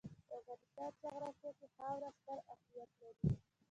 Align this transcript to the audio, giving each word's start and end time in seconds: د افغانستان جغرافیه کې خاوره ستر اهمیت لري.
د 0.27 0.29
افغانستان 0.37 0.89
جغرافیه 1.01 1.51
کې 1.57 1.67
خاوره 1.75 2.09
ستر 2.17 2.37
اهمیت 2.53 2.89
لري. 3.01 3.15